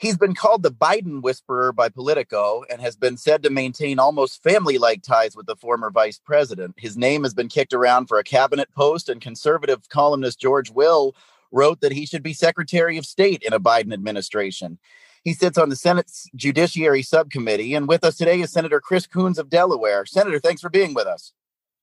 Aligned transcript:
He's 0.00 0.16
been 0.16 0.34
called 0.34 0.62
the 0.62 0.72
Biden 0.72 1.20
whisperer 1.20 1.74
by 1.74 1.90
Politico 1.90 2.64
and 2.70 2.80
has 2.80 2.96
been 2.96 3.18
said 3.18 3.42
to 3.42 3.50
maintain 3.50 3.98
almost 3.98 4.42
family 4.42 4.78
like 4.78 5.02
ties 5.02 5.36
with 5.36 5.44
the 5.44 5.56
former 5.56 5.90
vice 5.90 6.18
president. 6.18 6.74
His 6.78 6.96
name 6.96 7.22
has 7.22 7.34
been 7.34 7.48
kicked 7.48 7.74
around 7.74 8.06
for 8.06 8.18
a 8.18 8.24
cabinet 8.24 8.70
post, 8.74 9.10
and 9.10 9.20
conservative 9.20 9.86
columnist 9.90 10.40
George 10.40 10.70
Will 10.70 11.14
wrote 11.52 11.82
that 11.82 11.92
he 11.92 12.06
should 12.06 12.22
be 12.22 12.32
Secretary 12.32 12.96
of 12.96 13.04
State 13.04 13.42
in 13.42 13.52
a 13.52 13.60
Biden 13.60 13.92
administration. 13.92 14.78
He 15.22 15.34
sits 15.34 15.58
on 15.58 15.68
the 15.68 15.76
Senate's 15.76 16.30
Judiciary 16.34 17.02
Subcommittee, 17.02 17.74
and 17.74 17.86
with 17.86 18.02
us 18.02 18.16
today 18.16 18.40
is 18.40 18.50
Senator 18.50 18.80
Chris 18.80 19.06
Coons 19.06 19.38
of 19.38 19.50
Delaware. 19.50 20.06
Senator, 20.06 20.38
thanks 20.38 20.62
for 20.62 20.70
being 20.70 20.94
with 20.94 21.06
us. 21.06 21.34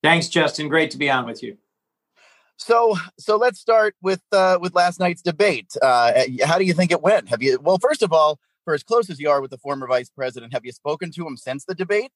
Thanks, 0.02 0.28
Justin. 0.28 0.70
Great 0.70 0.90
to 0.90 0.98
be 0.98 1.12
on 1.12 1.28
with 1.28 1.44
you. 1.44 1.58
So, 2.58 2.98
so 3.20 3.38
let's 3.38 3.60
start 3.60 3.96
with 4.02 4.22
uh, 4.32 4.58
with 4.60 4.76
last 4.76 5.00
night's 5.00 5.22
debate. 5.22 5.72
Uh, 5.82 6.24
how 6.44 6.58
do 6.58 6.66
you 6.66 6.74
think 6.74 6.92
it 6.92 7.02
went? 7.02 7.30
Have 7.30 7.42
you? 7.42 7.60
Well, 7.62 7.78
first 7.78 8.02
of 8.02 8.12
all, 8.12 8.40
for 8.66 8.74
as 8.74 8.84
close 8.84 9.10
as 9.10 9.20
you 9.20 9.30
are 9.30 9.42
with 9.42 9.52
the 9.52 9.58
former 9.58 9.88
vice 9.88 10.10
president, 10.10 10.54
have 10.54 10.66
you 10.66 10.72
spoken 10.72 11.12
to 11.12 11.26
him 11.26 11.38
since 11.38 11.66
the 11.66 11.76
debate? 11.76 12.12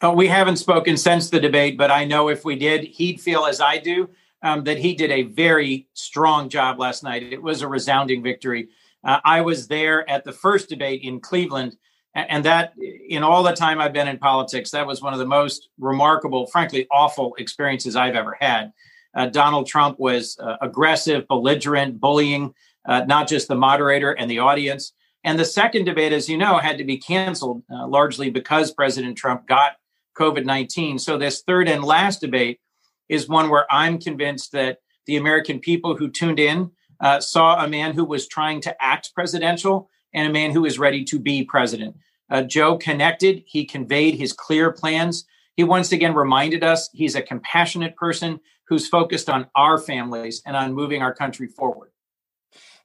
Oh, 0.00 0.12
we 0.12 0.28
haven't 0.28 0.56
spoken 0.56 0.96
since 0.96 1.30
the 1.30 1.40
debate, 1.40 1.76
but 1.76 1.90
I 1.90 2.04
know 2.04 2.28
if 2.28 2.44
we 2.44 2.56
did, 2.56 2.84
he'd 2.84 3.20
feel 3.20 3.44
as 3.46 3.60
I 3.60 3.78
do 3.78 4.08
um, 4.42 4.64
that 4.64 4.78
he 4.78 4.94
did 4.94 5.10
a 5.10 5.22
very 5.22 5.88
strong 5.94 6.48
job 6.48 6.78
last 6.78 7.02
night. 7.02 7.22
It 7.22 7.42
was 7.42 7.62
a 7.62 7.68
resounding 7.68 8.22
victory. 8.22 8.68
Uh, 9.04 9.20
I 9.24 9.40
was 9.40 9.68
there 9.68 10.08
at 10.08 10.24
the 10.24 10.32
first 10.32 10.68
debate 10.68 11.02
in 11.02 11.20
Cleveland, 11.20 11.76
and 12.14 12.44
that, 12.44 12.74
in 13.08 13.22
all 13.22 13.42
the 13.42 13.52
time 13.52 13.80
I've 13.80 13.92
been 13.92 14.08
in 14.08 14.18
politics, 14.18 14.70
that 14.70 14.86
was 14.86 15.02
one 15.02 15.12
of 15.12 15.18
the 15.18 15.26
most 15.26 15.68
remarkable, 15.78 16.46
frankly, 16.46 16.86
awful 16.90 17.34
experiences 17.38 17.96
I've 17.96 18.16
ever 18.16 18.36
had. 18.40 18.72
Uh, 19.14 19.26
Donald 19.26 19.66
Trump 19.66 19.98
was 19.98 20.38
uh, 20.40 20.56
aggressive, 20.60 21.26
belligerent, 21.28 22.00
bullying 22.00 22.54
uh, 22.86 23.04
not 23.06 23.28
just 23.28 23.48
the 23.48 23.54
moderator 23.54 24.12
and 24.12 24.30
the 24.30 24.38
audience. 24.38 24.92
And 25.24 25.38
the 25.38 25.44
second 25.44 25.84
debate, 25.84 26.12
as 26.12 26.28
you 26.28 26.38
know, 26.38 26.58
had 26.58 26.78
to 26.78 26.84
be 26.84 26.96
canceled 26.96 27.62
largely 27.68 28.30
because 28.30 28.72
President 28.72 29.18
Trump 29.18 29.46
got 29.46 29.72
COVID 30.16 30.44
19. 30.44 30.98
So, 30.98 31.18
this 31.18 31.42
third 31.42 31.68
and 31.68 31.84
last 31.84 32.20
debate 32.20 32.60
is 33.08 33.28
one 33.28 33.50
where 33.50 33.66
I'm 33.70 33.98
convinced 33.98 34.52
that 34.52 34.78
the 35.06 35.16
American 35.16 35.58
people 35.60 35.96
who 35.96 36.10
tuned 36.10 36.38
in 36.38 36.70
uh, 37.00 37.20
saw 37.20 37.64
a 37.64 37.68
man 37.68 37.94
who 37.94 38.04
was 38.04 38.26
trying 38.26 38.60
to 38.62 38.82
act 38.82 39.14
presidential 39.14 39.88
and 40.12 40.28
a 40.28 40.32
man 40.32 40.50
who 40.50 40.64
is 40.64 40.78
ready 40.78 41.04
to 41.04 41.18
be 41.18 41.44
president. 41.44 41.96
Uh, 42.30 42.42
Joe 42.42 42.76
connected, 42.76 43.42
he 43.46 43.64
conveyed 43.64 44.14
his 44.14 44.32
clear 44.32 44.72
plans. 44.72 45.24
He 45.56 45.64
once 45.64 45.92
again 45.92 46.14
reminded 46.14 46.62
us 46.62 46.90
he's 46.92 47.14
a 47.14 47.22
compassionate 47.22 47.96
person 47.96 48.40
who's 48.68 48.88
focused 48.88 49.28
on 49.30 49.46
our 49.54 49.78
families 49.78 50.42
and 50.46 50.56
on 50.56 50.74
moving 50.74 51.02
our 51.02 51.14
country 51.14 51.48
forward. 51.48 51.90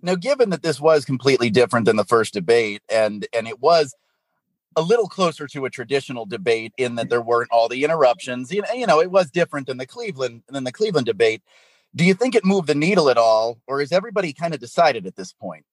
Now, 0.02 0.16
given 0.16 0.50
that 0.50 0.64
this 0.64 0.80
was 0.80 1.06
completely 1.06 1.50
different 1.50 1.86
than 1.86 1.96
the 1.96 2.04
first 2.04 2.34
debate, 2.34 2.82
and 2.90 3.26
and 3.34 3.48
it 3.48 3.60
was 3.60 3.96
a 4.76 4.82
little 4.82 5.08
closer 5.08 5.48
to 5.48 5.66
a 5.66 5.70
traditional 5.70 6.26
debate 6.26 6.74
in 6.78 6.96
that 6.96 7.10
there 7.10 7.22
weren't 7.22 7.52
all 7.52 7.70
the 7.70 7.84
interruptions. 7.84 8.52
You 8.52 8.64
know, 8.64 8.74
you 8.74 8.88
know, 8.88 9.00
it 9.00 9.12
was 9.12 9.30
different 9.32 9.68
than 9.68 9.78
the 9.78 9.86
Cleveland 9.86 10.44
than 10.50 10.64
the 10.64 10.72
Cleveland 10.72 11.06
debate. 11.06 11.42
Do 11.96 12.04
you 12.04 12.14
think 12.14 12.36
it 12.36 12.44
moved 12.44 12.68
the 12.68 12.76
needle 12.76 13.10
at 13.10 13.18
all, 13.18 13.60
or 13.68 13.82
is 13.82 13.92
everybody 13.92 14.34
kind 14.34 14.54
of 14.54 14.60
decided 14.60 15.06
at 15.06 15.16
this 15.16 15.32
point? 15.32 15.66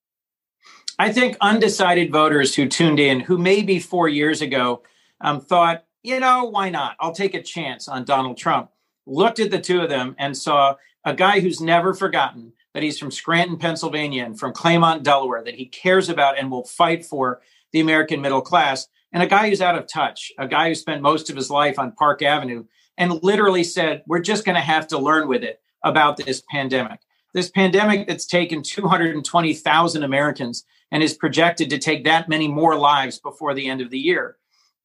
I 0.98 1.12
think 1.12 1.36
undecided 1.40 2.12
voters 2.12 2.54
who 2.54 2.68
tuned 2.68 3.00
in, 3.00 3.20
who 3.20 3.38
maybe 3.38 3.78
four 3.78 4.06
years 4.06 4.42
ago 4.42 4.82
um, 5.20 5.40
thought, 5.40 5.84
you 6.02 6.20
know, 6.20 6.44
why 6.44 6.68
not? 6.68 6.96
I'll 7.00 7.14
take 7.14 7.34
a 7.34 7.42
chance 7.42 7.88
on 7.88 8.04
Donald 8.04 8.36
Trump. 8.36 8.70
Looked 9.06 9.40
at 9.40 9.50
the 9.50 9.60
two 9.60 9.80
of 9.80 9.88
them 9.88 10.14
and 10.18 10.36
saw 10.36 10.76
a 11.04 11.14
guy 11.14 11.40
who's 11.40 11.60
never 11.60 11.94
forgotten 11.94 12.52
that 12.74 12.82
he's 12.82 12.98
from 12.98 13.10
Scranton, 13.10 13.56
Pennsylvania, 13.56 14.24
and 14.24 14.38
from 14.38 14.52
Claymont, 14.52 15.02
Delaware, 15.02 15.42
that 15.42 15.56
he 15.56 15.66
cares 15.66 16.08
about 16.08 16.38
and 16.38 16.50
will 16.50 16.64
fight 16.64 17.04
for 17.04 17.40
the 17.72 17.80
American 17.80 18.20
middle 18.20 18.42
class, 18.42 18.88
and 19.12 19.22
a 19.22 19.26
guy 19.26 19.48
who's 19.48 19.60
out 19.60 19.76
of 19.76 19.86
touch, 19.86 20.32
a 20.38 20.46
guy 20.46 20.68
who 20.68 20.74
spent 20.74 21.02
most 21.02 21.30
of 21.30 21.36
his 21.36 21.50
life 21.50 21.78
on 21.78 21.92
Park 21.92 22.22
Avenue 22.22 22.64
and 22.96 23.22
literally 23.22 23.64
said, 23.64 24.02
We're 24.06 24.20
just 24.20 24.44
going 24.44 24.56
to 24.56 24.60
have 24.60 24.86
to 24.88 24.98
learn 24.98 25.26
with 25.26 25.42
it 25.42 25.60
about 25.82 26.16
this 26.16 26.42
pandemic. 26.50 27.00
This 27.32 27.50
pandemic 27.50 28.06
that's 28.06 28.26
taken 28.26 28.62
220,000 28.62 30.02
Americans 30.02 30.64
and 30.92 31.02
is 31.02 31.14
projected 31.14 31.70
to 31.70 31.78
take 31.78 32.04
that 32.04 32.28
many 32.28 32.48
more 32.48 32.76
lives 32.76 33.18
before 33.18 33.54
the 33.54 33.68
end 33.68 33.80
of 33.80 33.90
the 33.90 33.98
year. 33.98 34.36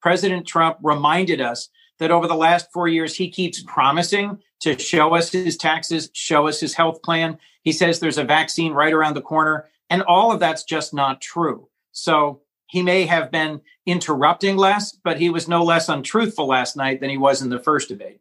President 0.01 0.45
Trump 0.45 0.77
reminded 0.83 1.41
us 1.41 1.69
that 1.99 2.11
over 2.11 2.27
the 2.27 2.35
last 2.35 2.71
four 2.71 2.87
years, 2.87 3.15
he 3.15 3.29
keeps 3.29 3.63
promising 3.63 4.39
to 4.61 4.77
show 4.77 5.15
us 5.15 5.31
his 5.31 5.57
taxes, 5.57 6.09
show 6.13 6.47
us 6.47 6.59
his 6.59 6.73
health 6.73 7.01
plan. 7.01 7.37
He 7.61 7.71
says 7.71 7.99
there's 7.99 8.17
a 8.17 8.23
vaccine 8.23 8.73
right 8.73 8.93
around 8.93 9.15
the 9.15 9.21
corner. 9.21 9.67
And 9.89 10.01
all 10.03 10.31
of 10.31 10.39
that's 10.39 10.63
just 10.63 10.93
not 10.93 11.21
true. 11.21 11.67
So 11.91 12.41
he 12.67 12.81
may 12.81 13.05
have 13.05 13.31
been 13.31 13.61
interrupting 13.85 14.57
less, 14.57 14.91
but 14.91 15.19
he 15.19 15.29
was 15.29 15.47
no 15.47 15.63
less 15.63 15.87
untruthful 15.87 16.47
last 16.47 16.75
night 16.75 16.99
than 16.99 17.09
he 17.09 17.17
was 17.17 17.41
in 17.41 17.49
the 17.49 17.59
first 17.59 17.89
debate. 17.89 18.19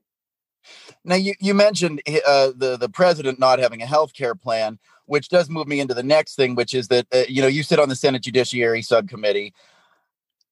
Now, 1.04 1.16
you, 1.16 1.34
you 1.40 1.54
mentioned 1.54 2.00
uh, 2.06 2.52
the, 2.56 2.76
the 2.78 2.88
president 2.88 3.38
not 3.38 3.58
having 3.58 3.82
a 3.82 3.86
health 3.86 4.14
care 4.14 4.34
plan, 4.34 4.78
which 5.06 5.28
does 5.28 5.50
move 5.50 5.66
me 5.66 5.80
into 5.80 5.94
the 5.94 6.02
next 6.02 6.34
thing, 6.34 6.54
which 6.54 6.74
is 6.74 6.88
that, 6.88 7.06
uh, 7.12 7.24
you 7.28 7.42
know, 7.42 7.48
you 7.48 7.62
sit 7.62 7.78
on 7.78 7.88
the 7.88 7.96
Senate 7.96 8.22
Judiciary 8.22 8.80
Subcommittee. 8.80 9.52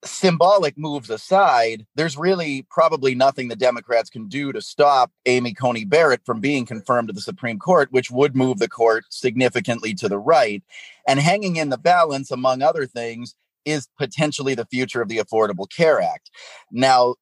Symbolic 0.05 0.77
moves 0.77 1.11
aside, 1.11 1.87
there's 1.95 2.17
really 2.17 2.67
probably 2.71 3.15
nothing 3.15 3.49
the 3.49 3.57
Democrats 3.57 4.11
can 4.11 4.27
do 4.27 4.53
to 4.53 4.61
stop 4.61 5.13
Amy 5.27 5.55
Coney 5.55 5.85
Barrett 5.85 6.27
from 6.27 6.41
being 6.41 6.67
confirmed 6.67 7.09
to 7.09 7.15
the 7.15 7.21
Supreme 7.21 7.59
Court, 7.59 7.89
which 7.93 8.11
would 8.11 8.35
move 8.35 8.59
the 8.59 8.69
court 8.69 9.05
significantly 9.11 9.95
to 9.95 10.09
the 10.09 10.19
right. 10.19 10.63
And 11.07 11.21
hanging 11.21 11.57
in 11.57 11.69
the 11.69 11.79
balance, 11.79 12.33
among 12.33 12.63
other 12.63 12.87
things, 12.87 13.37
is 13.65 13.89
potentially 13.97 14.57
the 14.57 14.67
future 14.67 15.01
of 15.03 15.09
the 15.09 15.19
Affordable 15.19 15.71
Care 15.71 16.01
Act. 16.01 16.31
Now, 16.73 17.15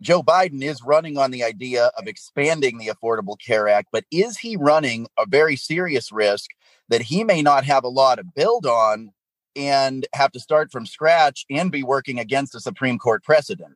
Joe 0.00 0.22
Biden 0.22 0.62
is 0.62 0.82
running 0.84 1.18
on 1.18 1.30
the 1.30 1.42
idea 1.42 1.90
of 1.98 2.06
expanding 2.06 2.78
the 2.78 2.88
Affordable 2.88 3.36
Care 3.38 3.68
Act, 3.68 3.88
but 3.90 4.04
is 4.12 4.38
he 4.38 4.56
running 4.56 5.08
a 5.18 5.26
very 5.26 5.56
serious 5.56 6.12
risk 6.12 6.50
that 6.88 7.02
he 7.02 7.24
may 7.24 7.42
not 7.42 7.64
have 7.64 7.84
a 7.84 7.88
law 7.88 8.14
to 8.14 8.22
build 8.22 8.66
on 8.66 9.12
and 9.58 10.06
have 10.14 10.30
to 10.32 10.40
start 10.40 10.70
from 10.70 10.86
scratch 10.86 11.44
and 11.50 11.70
be 11.72 11.82
working 11.82 12.20
against 12.20 12.54
a 12.54 12.60
Supreme 12.60 12.98
Court 12.98 13.24
precedent? 13.24 13.74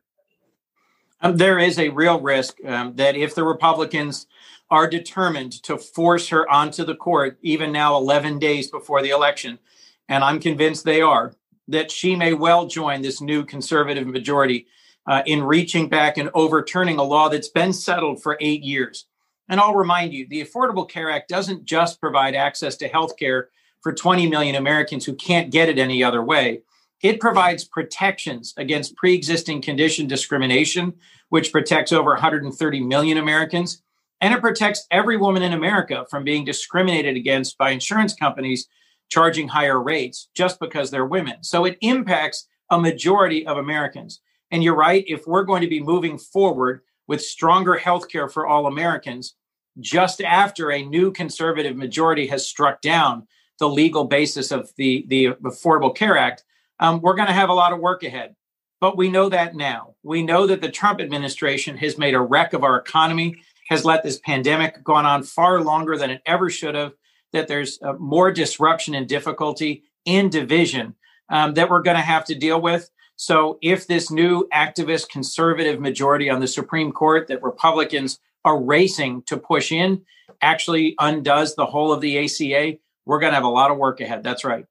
Um, 1.21 1.37
there 1.37 1.59
is 1.59 1.77
a 1.77 1.89
real 1.89 2.19
risk 2.19 2.57
um, 2.65 2.95
that 2.95 3.15
if 3.15 3.35
the 3.35 3.43
Republicans 3.43 4.25
are 4.71 4.89
determined 4.89 5.51
to 5.63 5.77
force 5.77 6.29
her 6.29 6.49
onto 6.49 6.83
the 6.83 6.95
court, 6.95 7.37
even 7.41 7.71
now 7.71 7.95
11 7.97 8.39
days 8.39 8.71
before 8.71 9.01
the 9.01 9.09
election, 9.09 9.59
and 10.07 10.23
I'm 10.23 10.39
convinced 10.39 10.85
they 10.85 11.01
are, 11.01 11.33
that 11.67 11.91
she 11.91 12.15
may 12.15 12.33
well 12.33 12.65
join 12.67 13.01
this 13.01 13.21
new 13.21 13.45
conservative 13.45 14.07
majority 14.07 14.67
uh, 15.05 15.21
in 15.25 15.43
reaching 15.43 15.89
back 15.89 16.17
and 16.17 16.29
overturning 16.33 16.97
a 16.97 17.03
law 17.03 17.29
that's 17.29 17.49
been 17.49 17.73
settled 17.73 18.21
for 18.21 18.37
eight 18.39 18.63
years. 18.63 19.05
And 19.49 19.59
I'll 19.59 19.75
remind 19.75 20.13
you, 20.13 20.27
the 20.27 20.43
Affordable 20.43 20.89
Care 20.89 21.11
Act 21.11 21.29
doesn't 21.29 21.65
just 21.65 21.99
provide 21.99 22.35
access 22.35 22.77
to 22.77 22.87
health 22.87 23.17
care 23.17 23.49
for 23.83 23.93
20 23.93 24.27
million 24.29 24.55
Americans 24.55 25.05
who 25.05 25.13
can't 25.13 25.51
get 25.51 25.69
it 25.69 25.77
any 25.77 26.03
other 26.03 26.23
way. 26.23 26.61
It 27.03 27.19
provides 27.19 27.65
protections 27.65 28.53
against 28.57 28.95
pre 28.95 29.13
existing 29.13 29.61
condition 29.61 30.07
discrimination, 30.07 30.93
which 31.29 31.51
protects 31.51 31.91
over 31.91 32.11
130 32.11 32.79
million 32.79 33.17
Americans. 33.17 33.83
And 34.21 34.33
it 34.33 34.39
protects 34.39 34.87
every 34.89 35.17
woman 35.17 35.43
in 35.43 35.51
America 35.51 36.05
from 36.09 36.23
being 36.23 36.45
discriminated 36.45 37.17
against 37.17 37.57
by 37.57 37.71
insurance 37.71 38.15
companies 38.15 38.69
charging 39.09 39.49
higher 39.49 39.83
rates 39.83 40.29
just 40.33 40.61
because 40.61 40.89
they're 40.89 41.05
women. 41.05 41.43
So 41.43 41.65
it 41.65 41.77
impacts 41.81 42.47
a 42.69 42.79
majority 42.79 43.45
of 43.45 43.57
Americans. 43.57 44.21
And 44.49 44.63
you're 44.63 44.75
right, 44.75 45.03
if 45.07 45.27
we're 45.27 45.43
going 45.43 45.61
to 45.61 45.67
be 45.67 45.81
moving 45.81 46.17
forward 46.17 46.81
with 47.05 47.21
stronger 47.21 47.75
health 47.75 48.07
care 48.07 48.29
for 48.29 48.47
all 48.47 48.65
Americans, 48.65 49.35
just 49.79 50.21
after 50.21 50.71
a 50.71 50.85
new 50.85 51.11
conservative 51.11 51.75
majority 51.75 52.27
has 52.27 52.47
struck 52.47 52.81
down 52.81 53.27
the 53.63 53.69
legal 53.69 54.03
basis 54.03 54.51
of 54.51 54.69
the, 54.75 55.05
the 55.07 55.27
Affordable 55.41 55.95
Care 55.95 56.17
Act, 56.17 56.43
um, 56.81 56.99
we're 56.99 57.15
going 57.15 57.29
to 57.29 57.33
have 57.33 57.47
a 57.47 57.53
lot 57.53 57.71
of 57.71 57.79
work 57.79 58.03
ahead. 58.03 58.35
But 58.81 58.97
we 58.97 59.09
know 59.09 59.29
that 59.29 59.55
now. 59.55 59.95
We 60.03 60.21
know 60.21 60.45
that 60.47 60.59
the 60.59 60.69
Trump 60.69 60.99
administration 60.99 61.77
has 61.77 61.97
made 61.97 62.13
a 62.13 62.19
wreck 62.19 62.51
of 62.51 62.65
our 62.65 62.75
economy, 62.75 63.37
has 63.69 63.85
let 63.85 64.03
this 64.03 64.19
pandemic 64.19 64.83
go 64.83 64.95
on 64.95 65.23
far 65.23 65.61
longer 65.61 65.97
than 65.97 66.09
it 66.09 66.21
ever 66.25 66.49
should 66.49 66.75
have 66.75 66.91
that 67.31 67.47
there's 67.47 67.79
uh, 67.81 67.93
more 67.93 68.33
disruption 68.33 68.95
and 68.95 69.07
difficulty 69.07 69.83
and 70.05 70.29
division 70.29 70.93
um, 71.29 71.53
that 71.53 71.69
we're 71.69 71.81
going 71.81 71.95
to 71.95 72.03
have 72.03 72.25
to 72.25 72.35
deal 72.35 72.59
with. 72.59 72.89
So, 73.15 73.59
if 73.61 73.87
this 73.87 74.11
new 74.11 74.45
activist 74.53 75.07
conservative 75.07 75.79
majority 75.79 76.29
on 76.29 76.41
the 76.41 76.47
Supreme 76.47 76.91
Court 76.91 77.29
that 77.29 77.41
Republicans 77.41 78.19
are 78.43 78.61
racing 78.61 79.23
to 79.27 79.37
push 79.37 79.71
in 79.71 80.01
actually 80.41 80.95
undoes 80.99 81.55
the 81.55 81.65
whole 81.65 81.93
of 81.93 82.01
the 82.01 82.19
ACA, 82.25 82.77
we're 83.05 83.19
going 83.19 83.31
to 83.31 83.35
have 83.35 83.43
a 83.43 83.49
lot 83.49 83.71
of 83.71 83.77
work 83.77 84.01
ahead. 84.01 84.23
That's 84.23 84.43
right. 84.43 84.65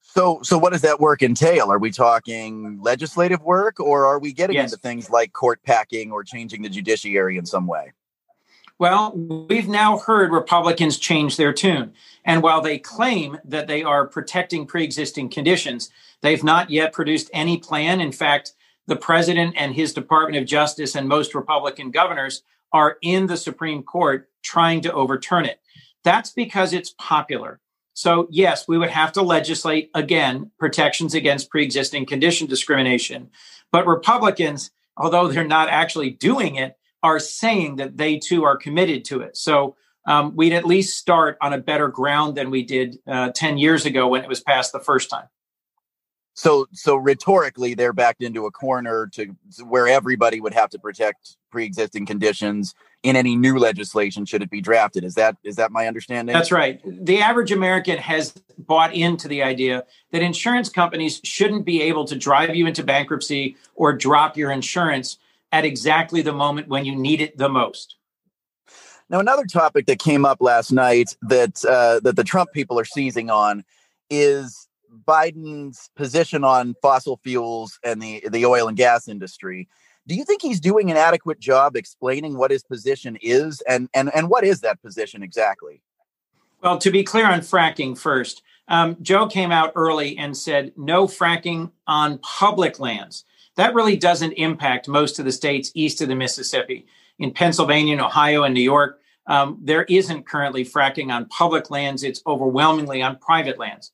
So, 0.00 0.40
so 0.42 0.58
what 0.58 0.72
does 0.72 0.82
that 0.82 1.00
work 1.00 1.22
entail? 1.22 1.72
Are 1.72 1.78
we 1.78 1.90
talking 1.90 2.80
legislative 2.80 3.42
work, 3.42 3.80
or 3.80 4.06
are 4.06 4.18
we 4.18 4.32
getting 4.32 4.54
yes. 4.54 4.72
into 4.72 4.80
things 4.80 5.10
like 5.10 5.32
court 5.32 5.62
packing 5.64 6.12
or 6.12 6.22
changing 6.22 6.62
the 6.62 6.68
judiciary 6.68 7.36
in 7.36 7.46
some 7.46 7.66
way? 7.66 7.92
Well, 8.78 9.12
we've 9.48 9.68
now 9.68 9.98
heard 9.98 10.32
Republicans 10.32 10.98
change 10.98 11.36
their 11.36 11.52
tune. 11.52 11.92
And 12.24 12.42
while 12.42 12.60
they 12.60 12.78
claim 12.78 13.38
that 13.44 13.66
they 13.66 13.82
are 13.82 14.06
protecting 14.06 14.66
pre 14.66 14.84
existing 14.84 15.30
conditions, 15.30 15.90
they've 16.22 16.44
not 16.44 16.70
yet 16.70 16.92
produced 16.92 17.30
any 17.32 17.56
plan. 17.56 18.00
In 18.00 18.12
fact, 18.12 18.52
the 18.86 18.96
president 18.96 19.54
and 19.56 19.74
his 19.74 19.94
Department 19.94 20.36
of 20.42 20.46
Justice 20.46 20.94
and 20.94 21.08
most 21.08 21.34
Republican 21.34 21.90
governors 21.90 22.42
are 22.72 22.98
in 23.00 23.26
the 23.26 23.36
Supreme 23.36 23.82
Court 23.82 24.28
trying 24.42 24.80
to 24.82 24.92
overturn 24.92 25.44
it. 25.44 25.60
That's 26.04 26.30
because 26.30 26.72
it's 26.72 26.94
popular. 26.98 27.60
So, 27.94 28.28
yes, 28.30 28.68
we 28.68 28.76
would 28.76 28.90
have 28.90 29.12
to 29.12 29.22
legislate 29.22 29.90
again 29.94 30.50
protections 30.58 31.14
against 31.14 31.50
pre 31.50 31.64
existing 31.64 32.06
condition 32.06 32.46
discrimination. 32.46 33.30
But 33.72 33.86
Republicans, 33.86 34.70
although 34.96 35.28
they're 35.28 35.44
not 35.44 35.68
actually 35.68 36.10
doing 36.10 36.56
it, 36.56 36.76
are 37.02 37.18
saying 37.18 37.76
that 37.76 37.96
they 37.96 38.18
too 38.18 38.44
are 38.44 38.56
committed 38.56 39.04
to 39.06 39.20
it. 39.20 39.36
So, 39.36 39.76
um, 40.06 40.36
we'd 40.36 40.52
at 40.52 40.66
least 40.66 40.98
start 40.98 41.38
on 41.40 41.52
a 41.52 41.58
better 41.58 41.88
ground 41.88 42.36
than 42.36 42.50
we 42.50 42.62
did 42.62 42.98
uh, 43.06 43.30
10 43.30 43.56
years 43.56 43.86
ago 43.86 44.06
when 44.08 44.22
it 44.22 44.28
was 44.28 44.40
passed 44.40 44.72
the 44.72 44.80
first 44.80 45.08
time. 45.08 45.28
So, 46.34 46.66
so 46.72 46.96
rhetorically, 46.96 47.74
they're 47.74 47.92
backed 47.92 48.22
into 48.22 48.46
a 48.46 48.50
corner 48.50 49.08
to 49.12 49.34
where 49.64 49.86
everybody 49.86 50.40
would 50.40 50.52
have 50.52 50.68
to 50.70 50.78
protect 50.78 51.36
pre-existing 51.50 52.06
conditions 52.06 52.74
in 53.04 53.14
any 53.14 53.36
new 53.36 53.56
legislation 53.56 54.24
should 54.24 54.42
it 54.42 54.50
be 54.50 54.60
drafted. 54.60 55.04
Is 55.04 55.14
that 55.14 55.36
is 55.44 55.56
that 55.56 55.70
my 55.70 55.86
understanding? 55.86 56.32
That's 56.32 56.50
right. 56.50 56.80
The 56.84 57.20
average 57.20 57.52
American 57.52 57.98
has 57.98 58.32
bought 58.58 58.94
into 58.94 59.28
the 59.28 59.42
idea 59.44 59.84
that 60.10 60.22
insurance 60.22 60.68
companies 60.68 61.20
shouldn't 61.22 61.64
be 61.64 61.82
able 61.82 62.04
to 62.06 62.16
drive 62.16 62.56
you 62.56 62.66
into 62.66 62.82
bankruptcy 62.82 63.56
or 63.76 63.92
drop 63.92 64.36
your 64.36 64.50
insurance 64.50 65.18
at 65.52 65.64
exactly 65.64 66.20
the 66.20 66.32
moment 66.32 66.66
when 66.66 66.84
you 66.84 66.96
need 66.96 67.20
it 67.20 67.38
the 67.38 67.48
most. 67.48 67.96
Now, 69.08 69.20
another 69.20 69.44
topic 69.44 69.86
that 69.86 70.00
came 70.00 70.24
up 70.24 70.38
last 70.40 70.72
night 70.72 71.16
that 71.22 71.64
uh, 71.64 72.00
that 72.00 72.16
the 72.16 72.24
Trump 72.24 72.52
people 72.52 72.76
are 72.80 72.84
seizing 72.84 73.30
on 73.30 73.64
is 74.10 74.66
Biden's 75.06 75.90
position 75.96 76.44
on 76.44 76.74
fossil 76.80 77.18
fuels 77.22 77.78
and 77.84 78.00
the, 78.00 78.24
the 78.30 78.46
oil 78.46 78.68
and 78.68 78.76
gas 78.76 79.08
industry. 79.08 79.68
Do 80.06 80.14
you 80.14 80.24
think 80.24 80.42
he's 80.42 80.60
doing 80.60 80.90
an 80.90 80.96
adequate 80.96 81.40
job 81.40 81.76
explaining 81.76 82.36
what 82.36 82.50
his 82.50 82.62
position 82.62 83.16
is 83.22 83.62
and, 83.62 83.88
and, 83.94 84.14
and 84.14 84.28
what 84.28 84.44
is 84.44 84.60
that 84.60 84.82
position 84.82 85.22
exactly? 85.22 85.80
Well, 86.62 86.78
to 86.78 86.90
be 86.90 87.04
clear 87.04 87.26
on 87.26 87.40
fracking 87.40 87.96
first, 87.96 88.42
um, 88.68 88.96
Joe 89.02 89.26
came 89.26 89.52
out 89.52 89.72
early 89.74 90.16
and 90.16 90.36
said 90.36 90.72
no 90.76 91.06
fracking 91.06 91.70
on 91.86 92.18
public 92.18 92.78
lands. 92.78 93.24
That 93.56 93.74
really 93.74 93.96
doesn't 93.96 94.32
impact 94.32 94.88
most 94.88 95.18
of 95.18 95.24
the 95.24 95.32
states 95.32 95.70
east 95.74 96.00
of 96.00 96.08
the 96.08 96.14
Mississippi. 96.14 96.86
In 97.18 97.32
Pennsylvania 97.32 97.92
and 97.92 98.00
Ohio 98.00 98.42
and 98.42 98.54
New 98.54 98.60
York, 98.60 99.00
um, 99.26 99.58
there 99.62 99.84
isn't 99.84 100.26
currently 100.26 100.64
fracking 100.64 101.12
on 101.12 101.26
public 101.26 101.70
lands. 101.70 102.02
It's 102.02 102.22
overwhelmingly 102.26 103.02
on 103.02 103.16
private 103.16 103.58
lands 103.58 103.92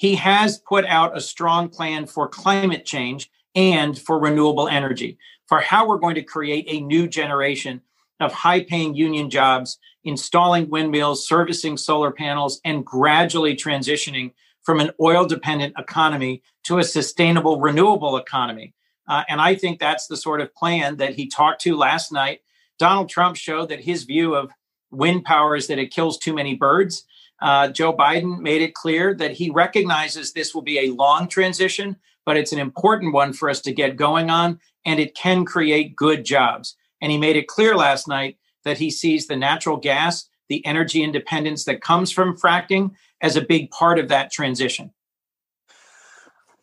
he 0.00 0.14
has 0.14 0.56
put 0.56 0.86
out 0.86 1.14
a 1.14 1.20
strong 1.20 1.68
plan 1.68 2.06
for 2.06 2.26
climate 2.26 2.86
change 2.86 3.30
and 3.54 3.98
for 3.98 4.18
renewable 4.18 4.66
energy, 4.66 5.18
for 5.46 5.60
how 5.60 5.86
we're 5.86 5.98
going 5.98 6.14
to 6.14 6.22
create 6.22 6.64
a 6.68 6.80
new 6.80 7.06
generation 7.06 7.82
of 8.18 8.32
high 8.32 8.64
paying 8.64 8.94
union 8.94 9.28
jobs, 9.28 9.78
installing 10.02 10.70
windmills, 10.70 11.28
servicing 11.28 11.76
solar 11.76 12.10
panels, 12.10 12.62
and 12.64 12.86
gradually 12.86 13.54
transitioning 13.54 14.32
from 14.62 14.80
an 14.80 14.90
oil 15.02 15.26
dependent 15.26 15.74
economy 15.76 16.42
to 16.62 16.78
a 16.78 16.84
sustainable 16.84 17.60
renewable 17.60 18.16
economy. 18.16 18.72
Uh, 19.06 19.24
and 19.28 19.38
I 19.38 19.54
think 19.54 19.78
that's 19.78 20.06
the 20.06 20.16
sort 20.16 20.40
of 20.40 20.54
plan 20.54 20.96
that 20.96 21.12
he 21.12 21.26
talked 21.26 21.60
to 21.64 21.76
last 21.76 22.10
night. 22.10 22.40
Donald 22.78 23.10
Trump 23.10 23.36
showed 23.36 23.68
that 23.68 23.84
his 23.84 24.04
view 24.04 24.34
of 24.34 24.50
wind 24.90 25.24
power 25.24 25.56
is 25.56 25.66
that 25.66 25.78
it 25.78 25.92
kills 25.92 26.16
too 26.16 26.32
many 26.32 26.54
birds. 26.54 27.04
Uh, 27.40 27.68
Joe 27.68 27.92
Biden 27.92 28.40
made 28.40 28.62
it 28.62 28.74
clear 28.74 29.14
that 29.14 29.32
he 29.32 29.50
recognizes 29.50 30.32
this 30.32 30.54
will 30.54 30.62
be 30.62 30.78
a 30.78 30.92
long 30.92 31.26
transition, 31.26 31.96
but 32.26 32.36
it's 32.36 32.52
an 32.52 32.58
important 32.58 33.14
one 33.14 33.32
for 33.32 33.48
us 33.48 33.60
to 33.62 33.72
get 33.72 33.96
going 33.96 34.30
on, 34.30 34.60
and 34.84 35.00
it 35.00 35.14
can 35.14 35.44
create 35.44 35.96
good 35.96 36.24
jobs. 36.24 36.76
And 37.00 37.10
he 37.10 37.18
made 37.18 37.36
it 37.36 37.48
clear 37.48 37.76
last 37.76 38.06
night 38.06 38.36
that 38.64 38.78
he 38.78 38.90
sees 38.90 39.26
the 39.26 39.36
natural 39.36 39.78
gas, 39.78 40.28
the 40.48 40.64
energy 40.66 41.02
independence 41.02 41.64
that 41.64 41.80
comes 41.80 42.12
from 42.12 42.36
fracking, 42.36 42.90
as 43.22 43.36
a 43.36 43.40
big 43.40 43.70
part 43.70 43.98
of 43.98 44.08
that 44.08 44.30
transition. 44.30 44.92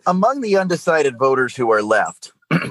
Among 0.06 0.42
the 0.42 0.58
undecided 0.58 1.18
voters 1.18 1.56
who 1.56 1.72
are 1.72 1.82
left, 1.82 2.32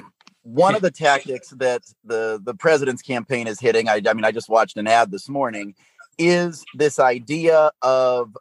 one 0.43 0.75
of 0.75 0.81
the 0.81 0.91
tactics 0.91 1.49
that 1.49 1.83
the 2.03 2.39
the 2.43 2.55
president's 2.55 3.01
campaign 3.01 3.47
is 3.47 3.59
hitting, 3.59 3.89
I, 3.89 4.01
I 4.07 4.13
mean, 4.13 4.25
I 4.25 4.31
just 4.31 4.49
watched 4.49 4.77
an 4.77 4.87
ad 4.87 5.11
this 5.11 5.29
morning, 5.29 5.75
is 6.17 6.65
this 6.73 6.99
idea 6.99 7.71
of 7.81 8.37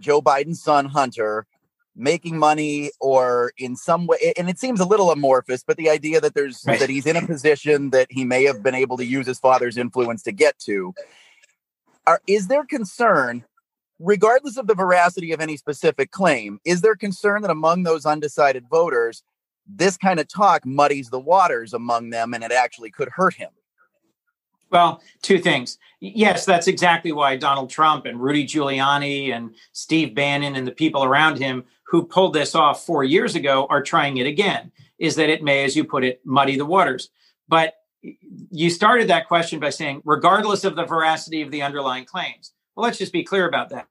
Joe 0.00 0.20
Biden's 0.20 0.62
son 0.62 0.86
Hunter 0.86 1.46
making 1.94 2.38
money 2.38 2.90
or 3.00 3.52
in 3.58 3.76
some 3.76 4.06
way 4.06 4.32
and 4.38 4.48
it 4.48 4.58
seems 4.58 4.80
a 4.80 4.84
little 4.84 5.10
amorphous 5.10 5.62
but 5.62 5.76
the 5.76 5.90
idea 5.90 6.20
that 6.20 6.34
there's 6.34 6.64
right. 6.66 6.80
that 6.80 6.88
he's 6.88 7.06
in 7.06 7.16
a 7.16 7.26
position 7.26 7.90
that 7.90 8.06
he 8.10 8.24
may 8.24 8.44
have 8.44 8.62
been 8.62 8.74
able 8.74 8.96
to 8.96 9.04
use 9.04 9.26
his 9.26 9.38
father's 9.38 9.76
influence 9.76 10.22
to 10.22 10.32
get 10.32 10.58
to 10.58 10.94
are 12.06 12.22
is 12.26 12.48
there 12.48 12.64
concern 12.64 13.44
regardless 13.98 14.56
of 14.56 14.66
the 14.66 14.74
veracity 14.74 15.32
of 15.32 15.40
any 15.40 15.54
specific 15.56 16.10
claim 16.10 16.58
is 16.64 16.80
there 16.80 16.96
concern 16.96 17.42
that 17.42 17.50
among 17.50 17.82
those 17.82 18.06
undecided 18.06 18.64
voters 18.70 19.22
this 19.66 19.98
kind 19.98 20.18
of 20.18 20.26
talk 20.26 20.64
muddies 20.64 21.10
the 21.10 21.20
waters 21.20 21.74
among 21.74 22.08
them 22.08 22.32
and 22.32 22.42
it 22.42 22.52
actually 22.52 22.90
could 22.90 23.10
hurt 23.10 23.34
him 23.34 23.50
well, 24.72 25.02
two 25.20 25.38
things. 25.38 25.78
Yes, 26.00 26.44
that's 26.44 26.66
exactly 26.66 27.12
why 27.12 27.36
Donald 27.36 27.70
Trump 27.70 28.06
and 28.06 28.20
Rudy 28.20 28.44
Giuliani 28.44 29.32
and 29.32 29.54
Steve 29.72 30.14
Bannon 30.14 30.56
and 30.56 30.66
the 30.66 30.72
people 30.72 31.04
around 31.04 31.38
him 31.38 31.64
who 31.86 32.04
pulled 32.04 32.32
this 32.32 32.54
off 32.54 32.84
four 32.84 33.04
years 33.04 33.34
ago 33.36 33.66
are 33.68 33.82
trying 33.82 34.16
it 34.16 34.26
again, 34.26 34.72
is 34.98 35.14
that 35.16 35.28
it 35.28 35.42
may, 35.42 35.62
as 35.62 35.76
you 35.76 35.84
put 35.84 36.02
it, 36.02 36.20
muddy 36.24 36.56
the 36.56 36.66
waters. 36.66 37.10
But 37.48 37.74
you 38.50 38.70
started 38.70 39.08
that 39.08 39.28
question 39.28 39.60
by 39.60 39.70
saying, 39.70 40.02
regardless 40.04 40.64
of 40.64 40.74
the 40.74 40.86
veracity 40.86 41.42
of 41.42 41.50
the 41.50 41.62
underlying 41.62 42.04
claims. 42.04 42.52
Well, 42.74 42.84
let's 42.84 42.98
just 42.98 43.12
be 43.12 43.22
clear 43.22 43.46
about 43.46 43.68
that. 43.68 43.86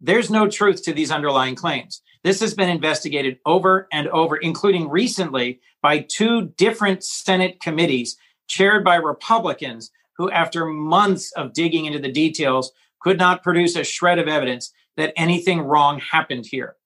There's 0.00 0.30
no 0.30 0.48
truth 0.48 0.82
to 0.84 0.92
these 0.92 1.10
underlying 1.10 1.56
claims. 1.56 2.00
This 2.24 2.40
has 2.40 2.54
been 2.54 2.68
investigated 2.68 3.38
over 3.44 3.88
and 3.92 4.08
over, 4.08 4.36
including 4.36 4.88
recently 4.88 5.60
by 5.82 6.06
two 6.08 6.52
different 6.56 7.02
Senate 7.04 7.60
committees 7.60 8.16
chaired 8.46 8.84
by 8.84 8.96
Republicans 8.96 9.90
who, 10.16 10.30
after 10.30 10.66
months 10.66 11.32
of 11.32 11.52
digging 11.52 11.86
into 11.86 11.98
the 11.98 12.12
details, 12.12 12.72
could 13.00 13.18
not 13.18 13.42
produce 13.42 13.76
a 13.76 13.84
shred 13.84 14.18
of 14.18 14.28
evidence 14.28 14.72
that 14.96 15.12
anything 15.16 15.60
wrong 15.60 15.98
happened 16.00 16.46
here. 16.46 16.76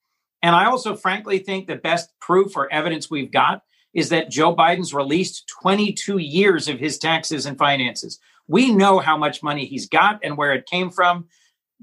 And 0.42 0.54
I 0.54 0.66
also, 0.66 0.94
frankly, 0.94 1.38
think 1.38 1.66
the 1.66 1.76
best 1.76 2.12
proof 2.20 2.56
or 2.56 2.72
evidence 2.72 3.10
we've 3.10 3.32
got 3.32 3.62
is 3.94 4.10
that 4.10 4.30
Joe 4.30 4.54
Biden's 4.54 4.94
released 4.94 5.50
22 5.62 6.18
years 6.18 6.68
of 6.68 6.78
his 6.78 6.98
taxes 6.98 7.46
and 7.46 7.58
finances. 7.58 8.20
We 8.46 8.70
know 8.70 8.98
how 8.98 9.16
much 9.16 9.42
money 9.42 9.64
he's 9.64 9.88
got 9.88 10.20
and 10.22 10.36
where 10.36 10.52
it 10.52 10.66
came 10.66 10.90
from. 10.90 11.26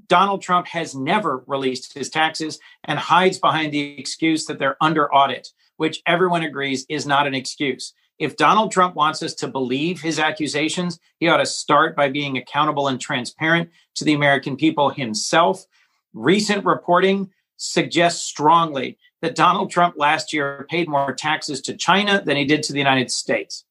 Donald 0.08 0.42
Trump 0.42 0.66
has 0.68 0.94
never 0.94 1.44
released 1.46 1.92
his 1.92 2.10
taxes 2.10 2.58
and 2.84 2.98
hides 2.98 3.38
behind 3.38 3.72
the 3.72 3.98
excuse 3.98 4.46
that 4.46 4.58
they're 4.58 4.76
under 4.80 5.12
audit, 5.12 5.48
which 5.76 6.02
everyone 6.06 6.42
agrees 6.42 6.86
is 6.88 7.06
not 7.06 7.26
an 7.26 7.34
excuse. 7.34 7.92
If 8.18 8.36
Donald 8.36 8.70
Trump 8.70 8.94
wants 8.94 9.22
us 9.22 9.34
to 9.34 9.48
believe 9.48 10.00
his 10.00 10.18
accusations, 10.18 11.00
he 11.18 11.28
ought 11.28 11.38
to 11.38 11.46
start 11.46 11.96
by 11.96 12.08
being 12.08 12.38
accountable 12.38 12.88
and 12.88 13.00
transparent 13.00 13.70
to 13.96 14.04
the 14.04 14.14
American 14.14 14.56
people 14.56 14.90
himself. 14.90 15.66
Recent 16.12 16.64
reporting 16.64 17.30
suggests 17.56 18.22
strongly 18.22 18.98
that 19.20 19.34
Donald 19.34 19.70
Trump 19.70 19.96
last 19.96 20.32
year 20.32 20.66
paid 20.70 20.88
more 20.88 21.12
taxes 21.12 21.60
to 21.62 21.76
China 21.76 22.22
than 22.24 22.36
he 22.36 22.44
did 22.44 22.62
to 22.64 22.72
the 22.72 22.78
United 22.78 23.10
States. 23.10 23.64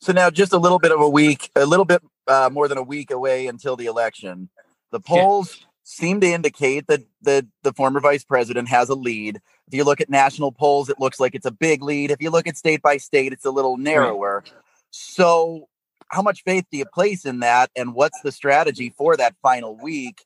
So 0.00 0.12
now, 0.12 0.30
just 0.30 0.52
a 0.52 0.58
little 0.58 0.78
bit 0.78 0.92
of 0.92 1.00
a 1.00 1.08
week, 1.08 1.50
a 1.56 1.66
little 1.66 1.84
bit 1.84 2.02
uh, 2.28 2.50
more 2.52 2.68
than 2.68 2.78
a 2.78 2.82
week 2.82 3.10
away 3.10 3.48
until 3.48 3.74
the 3.74 3.86
election. 3.86 4.48
The 4.92 5.00
polls. 5.00 5.65
Seem 5.88 6.20
to 6.20 6.26
indicate 6.26 6.88
that, 6.88 7.04
that 7.22 7.46
the 7.62 7.72
former 7.72 8.00
vice 8.00 8.24
president 8.24 8.68
has 8.68 8.88
a 8.88 8.94
lead. 8.96 9.40
If 9.68 9.74
you 9.74 9.84
look 9.84 10.00
at 10.00 10.10
national 10.10 10.50
polls, 10.50 10.88
it 10.88 10.98
looks 10.98 11.20
like 11.20 11.36
it's 11.36 11.46
a 11.46 11.50
big 11.52 11.80
lead. 11.80 12.10
If 12.10 12.20
you 12.20 12.30
look 12.30 12.48
at 12.48 12.56
state 12.56 12.82
by 12.82 12.96
state, 12.96 13.32
it's 13.32 13.44
a 13.44 13.52
little 13.52 13.76
narrower. 13.76 14.42
Right. 14.44 14.52
So, 14.90 15.68
how 16.08 16.22
much 16.22 16.42
faith 16.42 16.64
do 16.72 16.78
you 16.78 16.86
place 16.86 17.24
in 17.24 17.38
that? 17.40 17.70
And 17.76 17.94
what's 17.94 18.20
the 18.22 18.32
strategy 18.32 18.92
for 18.96 19.16
that 19.16 19.36
final 19.42 19.76
week? 19.76 20.24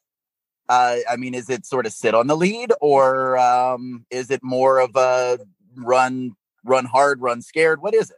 Uh, 0.66 0.96
I 1.10 1.16
mean, 1.16 1.34
is 1.34 1.50
it 1.50 1.66
sort 1.66 1.84
of 1.84 1.92
sit 1.92 2.14
on 2.14 2.26
the 2.26 2.36
lead, 2.36 2.72
or 2.80 3.36
um, 3.38 4.06
is 4.10 4.30
it 4.30 4.42
more 4.42 4.80
of 4.80 4.96
a 4.96 5.40
run, 5.76 6.36
run 6.64 6.86
hard, 6.86 7.20
run 7.20 7.42
scared? 7.42 7.82
What 7.82 7.92
is 7.92 8.10
it? 8.10 8.16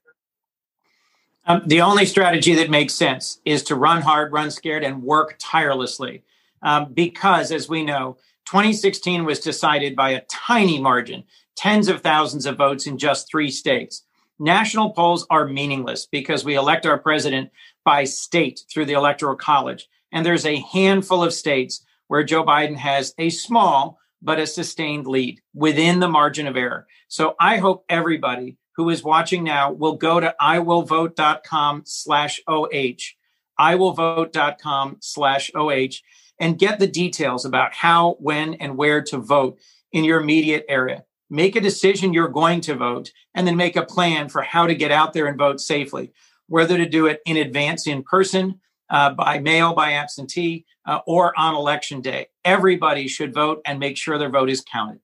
Um, 1.46 1.62
the 1.66 1.80
only 1.80 2.06
strategy 2.06 2.54
that 2.54 2.70
makes 2.70 2.94
sense 2.94 3.40
is 3.44 3.64
to 3.64 3.74
run 3.74 4.02
hard, 4.02 4.32
run 4.32 4.52
scared, 4.52 4.84
and 4.84 5.02
work 5.02 5.36
tirelessly. 5.40 6.22
Um, 6.62 6.92
because, 6.92 7.50
as 7.50 7.68
we 7.68 7.84
know, 7.84 8.18
2016 8.46 9.24
was 9.24 9.40
decided 9.40 9.96
by 9.96 10.10
a 10.10 10.22
tiny 10.30 10.80
margin, 10.80 11.24
tens 11.56 11.88
of 11.88 12.00
thousands 12.00 12.46
of 12.46 12.56
votes 12.56 12.86
in 12.86 12.98
just 12.98 13.30
three 13.30 13.50
states. 13.50 14.04
National 14.38 14.90
polls 14.90 15.26
are 15.30 15.46
meaningless 15.46 16.06
because 16.06 16.44
we 16.44 16.56
elect 16.56 16.86
our 16.86 16.98
president 16.98 17.50
by 17.84 18.04
state 18.04 18.60
through 18.70 18.86
the 18.86 18.92
Electoral 18.92 19.36
College. 19.36 19.88
And 20.12 20.26
there's 20.26 20.46
a 20.46 20.60
handful 20.72 21.22
of 21.22 21.32
states 21.32 21.84
where 22.08 22.24
Joe 22.24 22.44
Biden 22.44 22.76
has 22.76 23.14
a 23.18 23.30
small 23.30 23.98
but 24.20 24.38
a 24.38 24.46
sustained 24.46 25.06
lead 25.06 25.40
within 25.54 26.00
the 26.00 26.08
margin 26.08 26.46
of 26.46 26.56
error. 26.56 26.86
So 27.08 27.34
I 27.40 27.58
hope 27.58 27.84
everybody 27.88 28.56
who 28.76 28.88
is 28.88 29.02
watching 29.02 29.44
now 29.44 29.72
will 29.72 29.96
go 29.96 30.20
to 30.20 30.34
iwillvote.com 30.40 31.82
slash 31.84 32.40
OH, 32.46 33.14
iwillvote.com 33.60 34.96
slash 35.00 35.50
OH, 35.54 35.96
and 36.40 36.58
get 36.58 36.78
the 36.78 36.86
details 36.86 37.44
about 37.44 37.74
how, 37.74 38.16
when, 38.18 38.54
and 38.54 38.76
where 38.76 39.02
to 39.02 39.18
vote 39.18 39.58
in 39.92 40.04
your 40.04 40.20
immediate 40.20 40.64
area. 40.68 41.04
Make 41.30 41.56
a 41.56 41.60
decision 41.60 42.12
you're 42.12 42.28
going 42.28 42.60
to 42.62 42.74
vote, 42.74 43.10
and 43.34 43.46
then 43.46 43.56
make 43.56 43.76
a 43.76 43.86
plan 43.86 44.28
for 44.28 44.42
how 44.42 44.66
to 44.66 44.74
get 44.74 44.90
out 44.90 45.12
there 45.12 45.26
and 45.26 45.38
vote 45.38 45.60
safely, 45.60 46.12
whether 46.48 46.76
to 46.76 46.88
do 46.88 47.06
it 47.06 47.20
in 47.24 47.36
advance 47.36 47.86
in 47.86 48.02
person, 48.02 48.60
uh, 48.90 49.10
by 49.10 49.38
mail, 49.38 49.74
by 49.74 49.92
absentee, 49.92 50.66
uh, 50.86 51.00
or 51.06 51.32
on 51.38 51.54
election 51.54 52.00
day. 52.00 52.26
Everybody 52.44 53.08
should 53.08 53.32
vote 53.32 53.62
and 53.64 53.78
make 53.78 53.96
sure 53.96 54.18
their 54.18 54.28
vote 54.28 54.50
is 54.50 54.60
counted. 54.60 55.00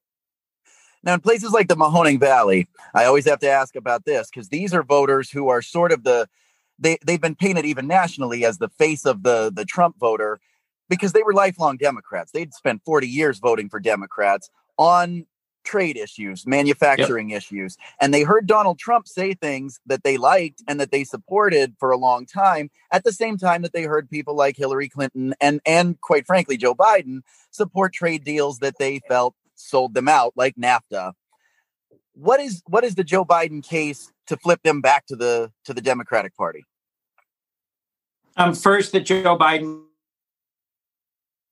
Now, 1.02 1.14
in 1.14 1.20
places 1.20 1.52
like 1.52 1.68
the 1.68 1.76
Mahoning 1.76 2.20
Valley, 2.20 2.68
I 2.94 3.04
always 3.04 3.26
have 3.26 3.38
to 3.40 3.48
ask 3.48 3.76
about 3.76 4.04
this 4.04 4.28
because 4.28 4.48
these 4.48 4.74
are 4.74 4.82
voters 4.82 5.30
who 5.30 5.48
are 5.48 5.62
sort 5.62 5.92
of 5.92 6.04
the 6.04 6.28
they 6.78 6.98
they've 7.04 7.20
been 7.20 7.34
painted 7.34 7.64
even 7.64 7.86
nationally 7.86 8.44
as 8.44 8.58
the 8.58 8.68
face 8.68 9.04
of 9.04 9.22
the 9.22 9.50
the 9.54 9.64
Trump 9.64 9.98
voter 9.98 10.40
because 10.88 11.12
they 11.12 11.22
were 11.22 11.32
lifelong 11.32 11.76
Democrats. 11.76 12.32
They'd 12.32 12.54
spent 12.54 12.82
40 12.84 13.06
years 13.06 13.38
voting 13.38 13.68
for 13.68 13.80
Democrats 13.80 14.50
on 14.78 15.26
trade 15.64 15.98
issues, 15.98 16.46
manufacturing 16.46 17.30
yep. 17.30 17.38
issues. 17.38 17.76
And 18.00 18.14
they 18.14 18.22
heard 18.22 18.46
Donald 18.46 18.78
Trump 18.78 19.06
say 19.06 19.34
things 19.34 19.80
that 19.86 20.02
they 20.02 20.16
liked 20.16 20.62
and 20.66 20.80
that 20.80 20.90
they 20.90 21.04
supported 21.04 21.74
for 21.78 21.90
a 21.90 21.98
long 21.98 22.24
time 22.24 22.70
at 22.90 23.04
the 23.04 23.12
same 23.12 23.36
time 23.36 23.62
that 23.62 23.72
they 23.72 23.82
heard 23.82 24.08
people 24.08 24.34
like 24.34 24.56
Hillary 24.56 24.88
Clinton 24.88 25.34
and 25.40 25.60
and 25.66 26.00
quite 26.00 26.26
frankly 26.26 26.56
Joe 26.56 26.74
Biden 26.74 27.20
support 27.50 27.92
trade 27.92 28.24
deals 28.24 28.60
that 28.60 28.78
they 28.78 29.00
felt 29.08 29.34
sold 29.56 29.92
them 29.92 30.08
out 30.08 30.32
like 30.36 30.56
NAFTA. 30.56 31.12
What 32.14 32.40
is 32.40 32.62
what 32.66 32.84
is 32.84 32.94
the 32.94 33.04
Joe 33.04 33.24
Biden 33.24 33.62
case 33.62 34.10
to 34.26 34.36
flip 34.38 34.62
them 34.62 34.80
back 34.80 35.06
to 35.06 35.16
the 35.16 35.52
to 35.64 35.74
the 35.74 35.82
Democratic 35.82 36.34
Party? 36.34 36.64
Um, 38.38 38.54
first, 38.54 38.92
that 38.92 39.00
Joe 39.00 39.36
Biden 39.36 39.82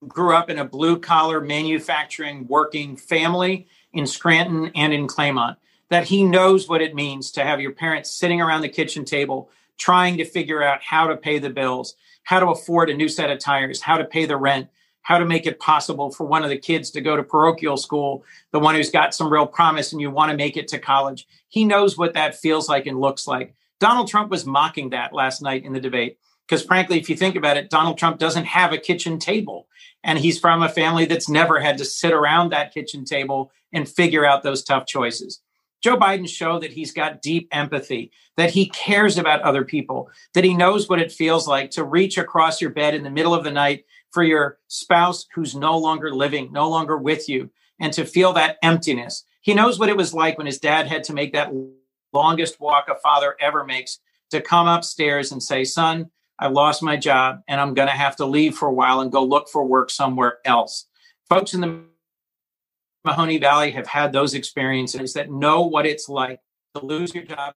grew 0.07 0.35
up 0.35 0.51
in 0.51 0.59
a 0.59 0.65
blue 0.65 0.99
collar 0.99 1.41
manufacturing 1.41 2.47
working 2.47 2.97
family 2.97 3.67
in 3.93 4.07
Scranton 4.07 4.71
and 4.75 4.93
in 4.93 5.07
Claymont. 5.07 5.57
That 5.89 6.07
he 6.07 6.25
knows 6.25 6.69
what 6.69 6.83
it 6.83 6.95
means 6.95 7.31
to 7.33 7.45
have 7.45 7.61
your 7.61 7.73
parents 7.73 8.11
sitting 8.11 8.41
around 8.41 8.63
the 8.63 8.69
kitchen 8.69 9.05
table 9.05 9.51
trying 9.79 10.17
to 10.17 10.25
figure 10.25 10.63
out 10.63 10.83
how 10.83 11.07
to 11.07 11.17
pay 11.17 11.39
the 11.39 11.51
bills, 11.51 11.95
how 12.25 12.41
to 12.41 12.49
afford 12.49 12.91
a 12.91 12.95
new 12.95 13.09
set 13.09 13.31
of 13.31 13.39
tires, 13.39 13.81
how 13.81 13.97
to 13.99 14.05
pay 14.05 14.27
the 14.27 14.37
rent, 14.37 14.69
how 15.03 15.19
to 15.19 15.25
make 15.25 15.47
it 15.47 15.61
possible 15.61 16.11
for 16.11 16.27
one 16.27 16.43
of 16.43 16.51
the 16.51 16.59
kids 16.59 16.91
to 16.91 17.01
go 17.01 17.17
to 17.17 17.23
parochial 17.23 17.77
school, 17.77 18.25
the 18.51 18.59
one 18.59 18.75
who's 18.75 18.91
got 18.91 19.15
some 19.15 19.33
real 19.33 19.47
promise 19.47 19.93
and 19.93 20.01
you 20.01 20.11
want 20.11 20.31
to 20.31 20.37
make 20.37 20.57
it 20.57 20.67
to 20.67 20.79
college. 20.79 21.29
He 21.49 21.65
knows 21.65 21.97
what 21.97 22.15
that 22.15 22.35
feels 22.35 22.69
like 22.69 22.87
and 22.87 23.01
looks 23.01 23.27
like. 23.27 23.55
Donald 23.79 24.09
Trump 24.09 24.31
was 24.31 24.45
mocking 24.47 24.91
that 24.91 25.13
last 25.13 25.43
night 25.43 25.65
in 25.65 25.73
the 25.73 25.81
debate. 25.81 26.19
Because 26.47 26.65
frankly, 26.65 26.99
if 26.99 27.11
you 27.11 27.17
think 27.17 27.37
about 27.37 27.57
it, 27.57 27.71
Donald 27.71 27.99
Trump 27.99 28.19
doesn't 28.19 28.45
have 28.45 28.73
a 28.73 28.79
kitchen 28.79 29.19
table. 29.19 29.69
And 30.05 30.19
he's 30.19 30.39
from 30.39 30.63
a 30.63 30.69
family 30.69 31.05
that's 31.05 31.29
never 31.29 31.59
had 31.59 31.79
to 31.79 31.85
sit 31.85 32.13
around 32.13 32.51
that 32.51 32.73
kitchen 32.73 33.05
table 33.05 33.51
and 33.73 33.89
figure 33.89 34.25
out 34.25 34.43
those 34.43 34.63
tough 34.63 34.87
choices. 34.87 35.41
Joe 35.83 35.97
Biden 35.97 36.29
showed 36.29 36.63
that 36.63 36.73
he's 36.73 36.93
got 36.93 37.21
deep 37.23 37.49
empathy, 37.53 38.11
that 38.37 38.51
he 38.51 38.69
cares 38.71 39.19
about 39.19 39.43
other 39.43 39.65
people, 39.65 40.09
that 40.35 40.45
he 40.45 40.55
knows 40.55 40.89
what 40.89 41.01
it 41.01 41.13
feels 41.13 41.47
like 41.47 41.71
to 41.73 41.85
reach 41.85 42.17
across 42.19 42.61
your 42.61 42.71
bed 42.71 42.95
in 42.95 43.03
the 43.03 43.11
middle 43.11 43.35
of 43.35 43.45
the 43.45 43.51
night 43.51 43.85
for 44.11 44.23
your 44.23 44.59
spouse 44.69 45.27
who's 45.35 45.55
no 45.55 45.77
longer 45.77 46.13
living, 46.13 46.51
no 46.53 46.69
longer 46.69 46.97
with 46.97 47.29
you, 47.29 47.51
and 47.79 47.93
to 47.93 48.05
feel 48.05 48.33
that 48.33 48.57
emptiness. 48.63 49.25
He 49.43 49.55
knows 49.55 49.79
what 49.79 49.89
it 49.89 49.97
was 49.97 50.15
like 50.15 50.39
when 50.39 50.47
his 50.47 50.59
dad 50.59 50.87
had 50.87 51.05
to 51.05 51.13
make 51.13 51.33
that 51.35 51.53
longest 52.13 52.59
walk 52.59 52.89
a 52.89 52.95
father 52.97 53.37
ever 53.41 53.65
makes 53.65 54.01
to 54.31 54.41
come 54.41 54.67
upstairs 54.67 55.31
and 55.31 55.43
say, 55.43 55.65
Son, 55.65 56.11
I 56.39 56.49
lost 56.49 56.83
my 56.83 56.97
job 56.97 57.41
and 57.49 57.61
I'm 57.61 57.75
going 57.75 57.89
to 57.89 57.95
have 57.95 58.17
to 58.17 58.27
leave 58.27 58.57
for 58.57 58.69
a 58.69 58.73
while 58.73 59.01
and 59.01 59.13
go 59.13 59.25
look 59.25 59.49
for 59.49 59.65
work 59.65 59.91
somewhere 59.91 60.39
else. 60.45 60.87
Folks 61.29 61.55
in 61.55 61.61
the 61.61 61.83
Mahoning 63.07 63.41
Valley 63.41 63.71
have 63.71 63.87
had 63.87 64.13
those 64.13 64.35
experiences 64.35 65.15
that 65.15 65.31
know 65.31 65.63
what 65.63 65.87
it's 65.87 66.09
like 66.09 66.41
to 66.75 66.85
lose 66.85 67.15
your 67.15 67.25
job 67.25 67.39